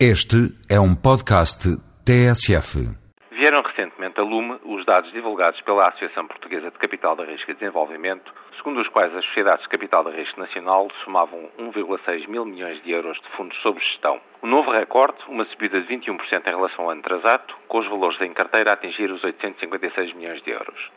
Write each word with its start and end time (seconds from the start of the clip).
Este 0.00 0.50
é 0.68 0.80
um 0.80 0.92
podcast 0.92 1.70
TSF. 2.04 2.82
Vieram 3.30 3.62
recentemente 3.62 4.18
a 4.18 4.24
lume 4.24 4.58
os 4.64 4.84
dados 4.84 5.12
divulgados 5.12 5.60
pela 5.60 5.86
Associação 5.86 6.26
Portuguesa 6.26 6.68
de 6.68 6.78
Capital 6.78 7.14
de 7.14 7.22
Risco 7.22 7.52
e 7.52 7.54
Desenvolvimento, 7.54 8.34
segundo 8.56 8.80
os 8.80 8.88
quais 8.88 9.14
as 9.14 9.24
sociedades 9.26 9.62
de 9.62 9.68
capital 9.68 10.02
de 10.02 10.16
risco 10.16 10.40
nacional 10.40 10.88
somavam 11.04 11.48
1,6 11.60 12.26
mil 12.28 12.44
milhões 12.44 12.82
de 12.82 12.90
euros 12.90 13.16
de 13.20 13.36
fundos 13.36 13.56
sob 13.62 13.78
gestão. 13.78 14.20
O 14.42 14.48
novo 14.48 14.72
recorde, 14.72 15.18
uma 15.28 15.44
subida 15.44 15.80
de 15.80 15.86
21% 15.86 16.44
em 16.44 16.50
relação 16.50 16.86
ao 16.86 16.90
ano 16.90 17.00
atrasado, 17.00 17.54
com 17.68 17.78
os 17.78 17.86
valores 17.86 18.20
em 18.20 18.34
carteira 18.34 18.70
a 18.70 18.74
atingir 18.74 19.12
os 19.12 19.22
856 19.22 20.12
milhões 20.14 20.42
de 20.42 20.50
euros. 20.50 20.90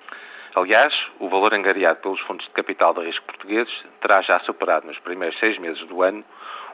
Aliás, 0.58 0.92
o 1.20 1.30
valor 1.30 1.54
angariado 1.54 2.02
pelos 2.02 2.20
fundos 2.22 2.44
de 2.48 2.52
capital 2.52 2.92
de 2.92 3.02
risco 3.02 3.24
portugueses 3.28 3.72
terá 4.02 4.24
já 4.24 4.40
superado 4.40 4.88
nos 4.88 4.98
primeiros 4.98 5.38
seis 5.38 5.56
meses 5.60 5.86
do 5.86 6.02
ano 6.02 6.26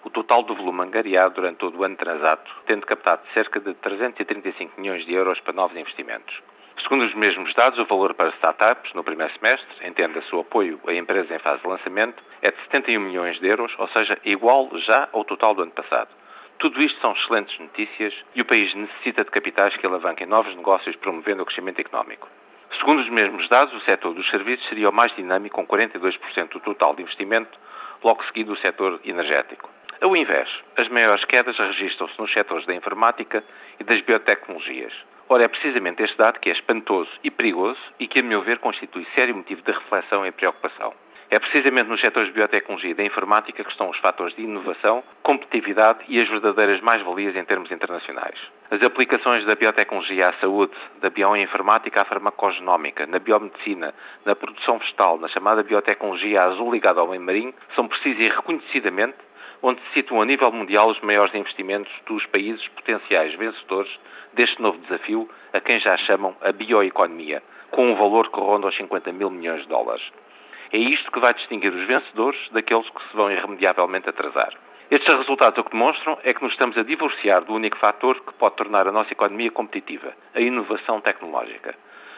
o 0.06 0.10
total 0.10 0.42
do 0.44 0.56
volume 0.56 0.84
angariado 0.84 1.36
durante 1.36 1.58
todo 1.58 1.78
o 1.78 1.84
ano 1.84 1.98
transato, 1.98 2.50
tendo 2.66 2.86
captado 2.86 3.22
cerca 3.34 3.60
de 3.60 3.74
335 3.74 4.80
milhões 4.80 5.06
de 5.06 5.14
euros 5.14 5.38
para 5.42 5.52
novos 5.52 5.76
investimentos. 5.76 6.34
Segundo 6.82 7.04
os 7.04 7.14
mesmos 7.14 7.54
dados, 7.56 7.78
o 7.78 7.84
valor 7.84 8.14
para 8.14 8.30
startups 8.30 8.94
no 8.94 9.04
primeiro 9.04 9.34
semestre, 9.34 9.86
entenda-se 9.86 10.34
o 10.34 10.40
apoio 10.40 10.80
a 10.88 10.94
empresas 10.94 11.30
em 11.30 11.40
fase 11.40 11.62
de 11.62 11.68
lançamento, 11.68 12.24
é 12.42 12.52
de 12.52 12.62
71 12.62 13.02
milhões 13.02 13.38
de 13.42 13.48
euros, 13.48 13.74
ou 13.78 13.90
seja, 13.90 14.18
igual 14.24 14.70
já 14.78 15.10
ao 15.12 15.26
total 15.26 15.56
do 15.56 15.64
ano 15.64 15.72
passado. 15.72 16.10
Tudo 16.58 16.82
isto 16.82 17.02
são 17.02 17.12
excelentes 17.12 17.60
notícias 17.60 18.14
e 18.34 18.40
o 18.40 18.46
país 18.46 18.74
necessita 18.74 19.26
de 19.26 19.32
capitais 19.32 19.76
que 19.76 19.86
alavanquem 19.86 20.26
novos 20.26 20.56
negócios 20.56 20.96
promovendo 20.96 21.44
o 21.44 21.46
crescimento 21.46 21.80
económico. 21.80 22.30
Segundo 22.84 23.00
os 23.00 23.10
mesmos 23.10 23.48
dados, 23.48 23.74
o 23.74 23.80
setor 23.86 24.14
dos 24.14 24.30
serviços 24.30 24.68
seria 24.68 24.90
o 24.90 24.92
mais 24.92 25.16
dinâmico, 25.16 25.56
com 25.56 25.66
42% 25.66 26.50
do 26.50 26.60
total 26.60 26.94
de 26.94 27.02
investimento, 27.02 27.58
logo 28.04 28.22
seguido 28.26 28.52
o 28.52 28.58
setor 28.58 29.00
energético. 29.06 29.70
Ao 30.02 30.14
invés, 30.18 30.50
as 30.76 30.90
maiores 30.90 31.24
quedas 31.24 31.58
registram-se 31.58 32.20
nos 32.20 32.34
setores 32.34 32.66
da 32.66 32.76
informática 32.76 33.42
e 33.80 33.86
das 33.86 34.02
biotecnologias. 34.02 34.92
Ora, 35.30 35.46
é 35.46 35.48
precisamente 35.48 36.04
este 36.04 36.18
dado 36.18 36.42
que 36.42 36.50
é 36.50 36.52
espantoso 36.52 37.10
e 37.24 37.32
perigoso 37.32 37.80
e 38.02 38.06
que, 38.06 38.20
a 38.20 38.24
meu 38.24 38.42
ver, 38.42 38.60
constitui 38.60 39.08
sério 39.16 39.34
motivo 39.34 39.62
de 39.62 39.72
reflexão 39.72 40.26
e 40.26 40.32
preocupação. 40.34 40.94
É 41.34 41.40
precisamente 41.40 41.90
nos 41.90 42.00
setores 42.00 42.28
de 42.28 42.36
biotecnologia 42.36 42.92
e 42.92 42.94
da 42.94 43.04
informática 43.04 43.64
que 43.64 43.72
estão 43.72 43.90
os 43.90 43.98
fatores 43.98 44.36
de 44.36 44.44
inovação, 44.44 45.04
competitividade 45.24 46.02
e 46.08 46.22
as 46.22 46.30
verdadeiras 46.30 46.80
mais-valias 46.82 47.36
em 47.36 47.44
termos 47.44 47.72
internacionais. 47.72 48.40
As 48.70 48.84
aplicações 48.84 49.44
da 49.44 49.56
biotecnologia 49.56 50.30
à 50.30 50.34
saúde, 50.34 50.76
da 51.02 51.10
bioinformática 51.10 52.04
à 52.04 52.06
farmacogenómica, 52.06 53.08
na 53.08 53.18
biomedicina, 53.18 53.96
na 54.24 54.36
produção 54.36 54.78
vegetal, 54.78 55.18
na 55.18 55.28
chamada 55.28 55.64
biotecnologia 55.64 56.44
azul 56.44 56.72
ligada 56.72 57.00
ao 57.00 57.08
meio 57.08 57.22
marinho, 57.22 57.54
são 57.74 57.88
precisas 57.88 58.20
e 58.20 58.30
reconhecidamente 58.30 59.18
onde 59.64 59.82
se 59.82 59.94
situam 59.96 60.22
a 60.22 60.26
nível 60.26 60.52
mundial 60.52 60.88
os 60.88 61.02
maiores 61.02 61.34
investimentos 61.34 61.92
dos 62.06 62.24
países 62.28 62.68
potenciais 62.68 63.34
vencedores 63.34 63.90
deste 64.34 64.62
novo 64.62 64.78
desafio, 64.78 65.28
a 65.52 65.60
quem 65.60 65.80
já 65.80 65.98
chamam 65.98 66.36
a 66.42 66.52
bioeconomia, 66.52 67.42
com 67.72 67.92
um 67.92 67.96
valor 67.96 68.30
que 68.30 68.40
ronda 68.40 68.68
aos 68.68 68.78
50 68.78 69.12
mil 69.14 69.32
milhões 69.32 69.64
de 69.64 69.70
dólares. 69.70 70.04
É 70.74 70.78
isto 70.78 71.12
que 71.12 71.20
vai 71.20 71.36
distinguir 71.36 71.72
os 71.72 71.86
vencedores 71.86 72.50
daqueles 72.50 72.90
que 72.90 73.04
se 73.08 73.16
vão 73.16 73.32
irremediavelmente 73.32 74.10
atrasar. 74.10 74.54
Estes 74.90 75.18
resultados 75.18 75.60
o 75.60 75.64
que 75.64 75.70
demonstram 75.70 76.18
é 76.24 76.34
que 76.34 76.42
nos 76.42 76.52
estamos 76.52 76.76
a 76.76 76.82
divorciar 76.82 77.44
do 77.44 77.54
único 77.54 77.78
fator 77.78 78.20
que 78.22 78.34
pode 78.34 78.56
tornar 78.56 78.88
a 78.88 78.92
nossa 78.92 79.14
economia 79.14 79.52
competitiva, 79.52 80.16
a 80.34 80.42
inovação 80.42 81.00
tecnológica. 81.00 81.76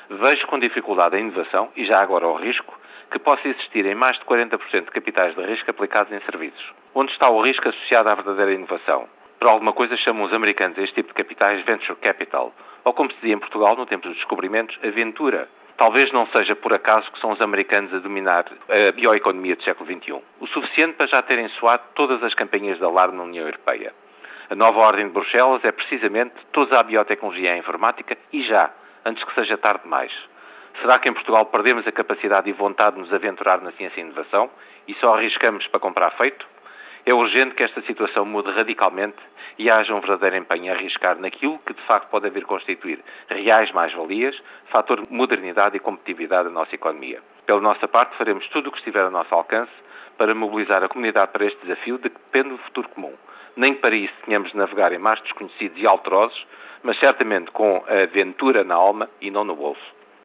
Vejo 0.09 0.47
com 0.47 0.57
dificuldade 0.57 1.17
a 1.17 1.19
inovação, 1.19 1.69
e 1.75 1.83
já 1.83 1.99
agora 1.99 2.29
o 2.29 2.35
risco, 2.35 2.73
que 3.11 3.19
possa 3.19 3.45
existir 3.45 3.85
em 3.85 3.93
mais 3.93 4.17
de 4.19 4.23
40% 4.23 4.85
de 4.85 4.91
capitais 4.91 5.35
de 5.35 5.41
risco 5.41 5.69
aplicados 5.69 6.13
em 6.13 6.21
serviços. 6.21 6.73
Onde 6.93 7.11
está 7.11 7.29
o 7.29 7.41
risco 7.41 7.67
associado 7.67 8.07
à 8.07 8.15
verdadeira 8.15 8.53
inovação? 8.53 9.09
Por 9.37 9.49
alguma 9.49 9.73
coisa 9.73 9.97
chamam 9.97 10.23
os 10.23 10.33
americanos 10.33 10.77
este 10.77 10.95
tipo 10.95 11.09
de 11.09 11.15
capitais 11.15 11.61
venture 11.65 11.99
capital, 11.99 12.53
ou 12.85 12.93
como 12.93 13.09
se 13.09 13.17
dizia 13.17 13.33
em 13.33 13.39
Portugal 13.39 13.75
no 13.75 13.85
tempo 13.85 14.07
dos 14.07 14.15
descobrimentos, 14.15 14.79
aventura. 14.81 15.49
Talvez 15.77 16.09
não 16.13 16.25
seja 16.27 16.55
por 16.55 16.73
acaso 16.73 17.11
que 17.11 17.19
são 17.19 17.31
os 17.31 17.41
americanos 17.41 17.93
a 17.93 17.99
dominar 17.99 18.45
a 18.69 18.91
bioeconomia 18.93 19.57
do 19.57 19.63
século 19.63 19.85
XXI. 19.85 20.21
O 20.39 20.47
suficiente 20.47 20.93
para 20.93 21.07
já 21.07 21.21
terem 21.21 21.49
soado 21.49 21.83
todas 21.95 22.23
as 22.23 22.33
campanhas 22.33 22.77
de 22.77 22.85
alarme 22.85 23.17
na 23.17 23.23
União 23.23 23.45
Europeia. 23.45 23.93
A 24.49 24.55
nova 24.55 24.79
ordem 24.79 25.07
de 25.07 25.11
Bruxelas 25.11 25.65
é 25.65 25.71
precisamente 25.71 26.33
toda 26.53 26.79
a 26.79 26.83
biotecnologia 26.83 27.49
e 27.49 27.53
a 27.53 27.57
informática 27.57 28.17
e 28.31 28.43
já, 28.43 28.71
antes 29.03 29.23
que 29.23 29.33
seja 29.33 29.57
tarde 29.57 29.83
demais. 29.83 30.13
Será 30.81 30.97
que 30.99 31.09
em 31.09 31.13
Portugal 31.13 31.45
perdemos 31.47 31.85
a 31.87 31.91
capacidade 31.91 32.49
e 32.49 32.53
vontade 32.53 32.95
de 32.95 33.01
nos 33.01 33.13
aventurar 33.13 33.59
na 33.61 33.71
ciência 33.73 33.99
e 33.99 34.03
inovação 34.03 34.49
e 34.87 34.93
só 34.95 35.15
arriscamos 35.15 35.67
para 35.67 35.79
comprar 35.79 36.11
feito? 36.11 36.45
É 37.07 37.13
urgente 37.13 37.53
que 37.53 37.61
esta 37.61 37.83
situação 37.83 38.25
mude 38.25 38.49
radicalmente 38.49 39.17
e 39.59 39.69
haja 39.69 39.93
um 39.93 39.99
verdadeiro 39.99 40.37
empenho 40.37 40.73
a 40.73 40.75
arriscar 40.75 41.19
naquilo 41.19 41.59
que 41.59 41.71
de 41.71 41.81
facto 41.83 42.09
pode 42.09 42.27
vir 42.31 42.45
constituir 42.45 42.99
reais 43.29 43.71
mais-valias, 43.71 44.35
fator 44.71 44.99
de 44.99 45.13
modernidade 45.13 45.77
e 45.77 45.79
competitividade 45.79 46.45
da 46.45 46.49
nossa 46.49 46.73
economia. 46.73 47.21
Pela 47.45 47.61
nossa 47.61 47.87
parte, 47.87 48.17
faremos 48.17 48.47
tudo 48.47 48.69
o 48.69 48.71
que 48.71 48.79
estiver 48.79 49.03
ao 49.03 49.11
nosso 49.11 49.35
alcance 49.35 49.71
para 50.17 50.33
mobilizar 50.33 50.83
a 50.83 50.89
comunidade 50.89 51.31
para 51.31 51.45
este 51.45 51.61
desafio 51.61 51.99
de 51.99 52.09
que 52.09 52.17
depende 52.17 52.49
do 52.49 52.57
futuro 52.57 52.89
comum. 52.89 53.13
Nem 53.55 53.75
para 53.75 53.95
isso 53.95 54.13
tenhamos 54.25 54.51
de 54.51 54.57
navegar 54.57 54.91
em 54.91 54.97
mares 54.97 55.21
desconhecidos 55.21 55.79
e 55.79 55.85
alterosos, 55.85 56.47
mas 56.81 56.99
certamente 56.99 57.51
com 57.51 57.85
a 57.87 58.01
aventura 58.01 58.63
na 58.63 58.73
alma 58.73 59.07
e 59.21 59.29
não 59.29 59.43
no 59.43 59.55
bolso. 59.55 59.94